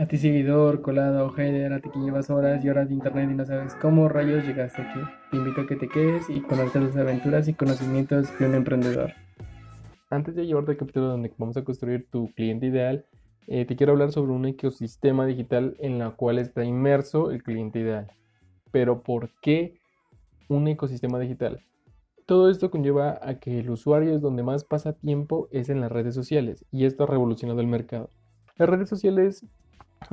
[0.00, 3.34] A ti seguidor, colado, header, a ti que llevas horas y horas de internet y
[3.34, 5.00] no sabes cómo rayos llegaste aquí.
[5.32, 9.12] Te invito a que te quedes y conozcas las aventuras y conocimientos de un emprendedor.
[10.08, 13.06] Antes de llevarte al capítulo donde vamos a construir tu cliente ideal,
[13.48, 17.80] eh, te quiero hablar sobre un ecosistema digital en la cual está inmerso el cliente
[17.80, 18.06] ideal.
[18.70, 19.80] Pero ¿por qué
[20.46, 21.64] un ecosistema digital?
[22.24, 25.90] Todo esto conlleva a que el usuario es donde más pasa tiempo es en las
[25.90, 28.10] redes sociales y esto ha revolucionado el mercado.
[28.56, 29.44] Las redes sociales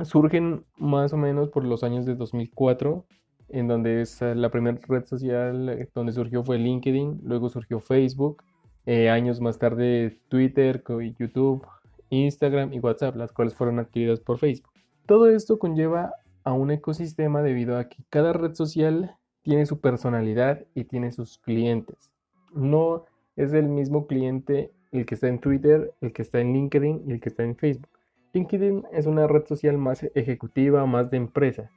[0.04, 3.04] surgen más o menos por los años de 2004,
[3.48, 7.80] en donde es eh, la primera red social eh, donde surgió fue LinkedIn, luego surgió
[7.80, 8.42] Facebook,
[8.86, 10.82] eh, años más tarde Twitter,
[11.18, 11.66] YouTube,
[12.10, 14.72] Instagram y WhatsApp, las cuales fueron adquiridas por Facebook.
[15.06, 20.64] Todo esto conlleva a un ecosistema debido a que cada red social tiene su personalidad
[20.74, 22.10] y tiene sus clientes.
[22.54, 23.04] No
[23.36, 27.12] es el mismo cliente el que está en Twitter, el que está en LinkedIn y
[27.12, 27.95] el que está en Facebook.
[28.36, 31.70] LinkedIn es una red social más ejecutiva, más de empresa.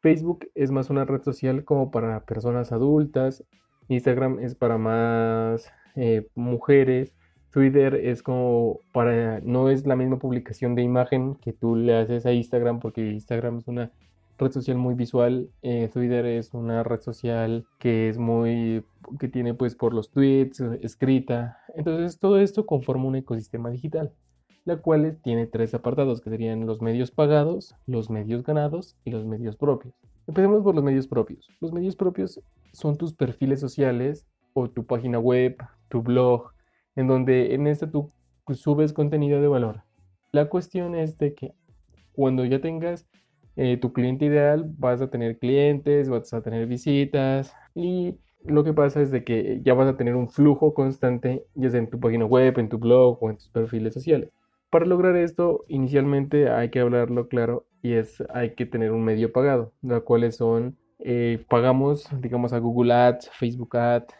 [0.00, 3.44] Facebook es más una red social como para personas adultas.
[3.88, 7.12] Instagram es para más eh, mujeres.
[7.50, 12.24] Twitter es como para, no es la misma publicación de imagen que tú le haces
[12.24, 13.92] a Instagram porque Instagram es una
[14.38, 15.50] red social muy visual.
[15.60, 18.84] Eh, Twitter es una red social que es muy,
[19.18, 21.58] que tiene pues por los tweets, escrita.
[21.74, 24.12] Entonces todo esto conforma un ecosistema digital,
[24.66, 29.24] la cual tiene tres apartados que serían los medios pagados, los medios ganados y los
[29.24, 29.94] medios propios.
[30.26, 31.48] Empecemos por los medios propios.
[31.60, 32.40] Los medios propios
[32.72, 35.56] son tus perfiles sociales o tu página web,
[35.88, 36.50] tu blog,
[36.96, 38.10] en donde en este tú
[38.54, 39.84] subes contenido de valor.
[40.32, 41.54] La cuestión es de que
[42.12, 43.06] cuando ya tengas
[43.54, 48.72] eh, tu cliente ideal, vas a tener clientes, vas a tener visitas y lo que
[48.72, 52.00] pasa es de que ya vas a tener un flujo constante, ya sea en tu
[52.00, 54.32] página web, en tu blog o en tus perfiles sociales.
[54.76, 59.32] Para lograr esto, inicialmente hay que hablarlo claro y es hay que tener un medio
[59.32, 64.12] pagado, los cuales son eh, pagamos, digamos, a Google Ads, Facebook Ads,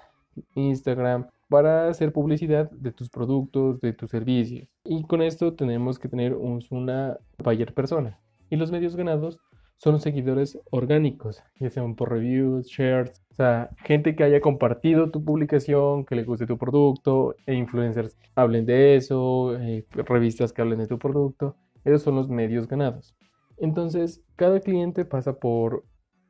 [0.54, 4.66] Instagram, para hacer publicidad de tus productos, de tus servicios.
[4.82, 8.18] Y con esto tenemos que tener una buyer persona.
[8.48, 9.38] Y los medios ganados
[9.76, 15.22] son seguidores orgánicos, ya sean por reviews, shares, o sea, gente que haya compartido tu
[15.22, 20.78] publicación, que le guste tu producto, e influencers hablen de eso, eh, revistas que hablen
[20.78, 21.54] de tu producto.
[21.84, 23.14] Esos son los medios ganados.
[23.58, 25.84] Entonces, cada cliente pasa por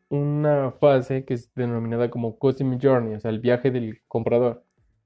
[0.08, 4.64] una fase que es denominada como Customer Journey, o sea, el viaje del comprador.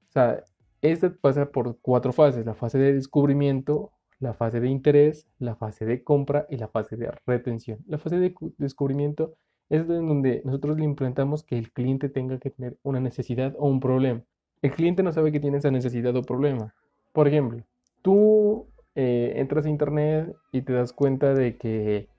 [0.09, 0.43] O sea,
[0.81, 5.85] esta pasa por cuatro fases, la fase de descubrimiento, la fase de interés, la fase
[5.85, 7.77] de compra y la fase de retención.
[7.85, 9.35] La fase de descubrimiento
[9.71, 13.79] es donde nosotros le implementamos que el cliente tenga que tener una necesidad o un
[13.79, 14.21] problema.
[14.61, 16.75] El cliente no sabe que tiene esa necesidad o problema.
[17.13, 17.63] Por ejemplo,
[18.01, 22.09] tú eh, entras a internet y te das cuenta de que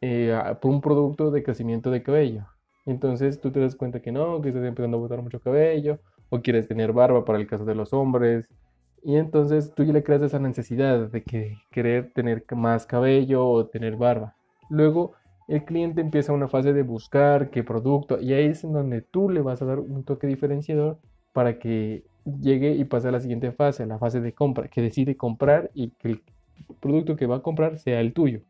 [0.00, 2.46] eh, por un producto de crecimiento de cabello.
[2.86, 6.00] Entonces tú te das cuenta que no, que estás empezando a botar mucho cabello,
[6.30, 8.48] o quieres tener barba para el caso de los hombres,
[9.02, 13.66] y entonces tú ya le creas esa necesidad de que querer tener más cabello o
[13.66, 14.36] tener barba.
[14.70, 15.12] Luego
[15.48, 19.30] el cliente empieza una fase de buscar qué producto y ahí es en donde tú
[19.30, 20.98] le vas a dar un toque diferenciador
[21.32, 22.04] para que
[22.40, 25.90] llegue y pase a la siguiente fase, la fase de compra, que decide comprar y
[25.92, 26.22] que el
[26.80, 28.42] producto que va a comprar sea el tuyo.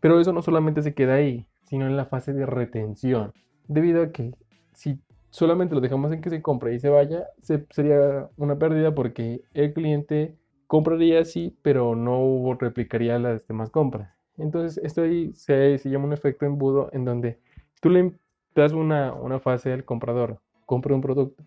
[0.00, 3.32] Pero eso no solamente se queda ahí, sino en la fase de retención,
[3.66, 4.34] debido a que
[4.74, 5.00] si
[5.30, 7.26] solamente lo dejamos en que se compre y se vaya,
[7.70, 14.14] sería una pérdida porque el cliente compraría así, pero no replicaría las demás compras.
[14.38, 17.38] Entonces, esto ahí se, llama un efecto embudo en donde
[17.80, 18.12] tú le
[18.54, 21.42] das una, una fase al comprador, compra un producto,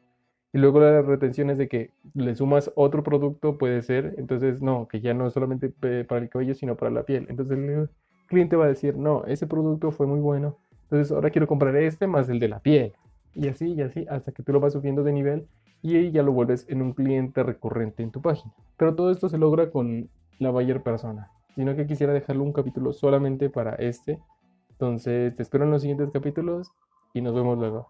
[0.54, 4.88] y luego la retención es de que le sumas otro producto, puede ser, entonces no,
[4.88, 7.28] que ya no es solamente para el cabello, sino para la piel.
[7.30, 7.90] Entonces el
[8.28, 12.08] cliente va a decir, no, ese producto fue muy bueno, entonces ahora quiero comprar este
[12.08, 12.94] más el de la piel
[13.36, 15.48] y así y así hasta que tú lo vas subiendo de nivel
[15.82, 18.54] y ahí ya lo vuelves en un cliente recurrente en tu página.
[18.78, 20.10] Pero todo esto se logra con
[20.40, 24.22] la buyer persona, sino que quisiera dejarlo un capítulo solamente para este.
[24.70, 26.72] Entonces te espero en los siguientes capítulos
[27.16, 27.88] y nos vemos luego.